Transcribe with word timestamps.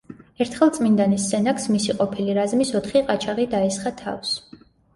ერთხელ 0.45 0.71
წმინდანის 0.77 1.27
სენაკს 1.33 1.67
მისი 1.75 1.97
ყოფილი 2.01 2.37
რაზმის 2.39 2.73
ოთხი 2.81 3.05
ყაჩაღი 3.13 3.49
დაესხა 3.55 3.95
თავს. 4.05 4.37